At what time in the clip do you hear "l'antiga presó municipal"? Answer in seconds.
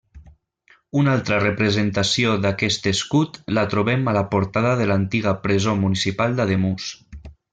4.93-6.37